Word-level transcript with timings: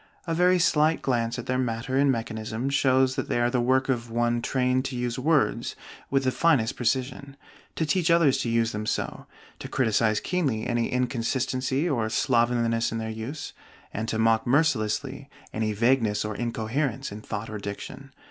A 0.25 0.33
very 0.33 0.57
slight 0.57 1.03
glance 1.03 1.37
at 1.37 1.45
their 1.45 1.59
matter 1.59 1.95
and 1.95 2.11
mechanism 2.11 2.71
shows 2.71 3.15
that 3.15 3.29
they 3.29 3.39
are 3.39 3.51
the 3.51 3.61
work 3.61 3.87
of 3.87 4.09
one 4.09 4.41
trained 4.41 4.83
to 4.85 4.95
use 4.95 5.19
words 5.19 5.75
with 6.09 6.23
the 6.23 6.31
finest 6.31 6.75
precision, 6.75 7.37
to 7.75 7.85
teach 7.85 8.09
others 8.09 8.39
to 8.39 8.49
use 8.49 8.71
them 8.71 8.87
so, 8.87 9.27
to 9.59 9.67
criticize 9.67 10.19
keenly 10.19 10.65
any 10.65 10.91
inconsistency 10.91 11.87
or 11.87 12.09
slovenliness 12.09 12.91
in 12.91 12.97
their 12.97 13.11
use, 13.11 13.53
and 13.93 14.07
to 14.09 14.17
mock 14.17 14.47
mercilessly 14.47 15.29
any 15.53 15.71
vagueness 15.71 16.25
or 16.25 16.35
incoherence 16.35 17.11
in 17.11 17.21
thought 17.21 17.47
or 17.51 17.59
diction. 17.59 18.11